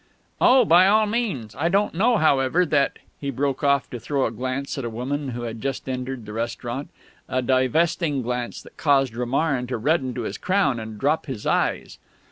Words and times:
"Oh, 0.41 0.65
by 0.65 0.87
all 0.87 1.05
means. 1.05 1.53
I 1.53 1.69
don't 1.69 1.93
know, 1.93 2.17
however, 2.17 2.65
that" 2.65 2.97
he 3.21 3.29
broke 3.29 3.63
off 3.63 3.87
to 3.91 3.99
throw 3.99 4.25
a 4.25 4.31
glance 4.31 4.75
at 4.79 4.83
a 4.83 4.89
woman 4.89 5.29
who 5.29 5.43
had 5.43 5.61
just 5.61 5.87
entered 5.87 6.25
the 6.25 6.33
restaurant 6.33 6.89
a 7.29 7.43
divesting 7.43 8.23
glance 8.23 8.63
that 8.63 8.77
caused 8.77 9.13
Romarin 9.15 9.67
to 9.67 9.77
redden 9.77 10.15
to 10.15 10.21
his 10.21 10.39
crown 10.39 10.79
and 10.79 10.97
drop 10.99 11.27
his 11.27 11.45
eyes. 11.45 11.99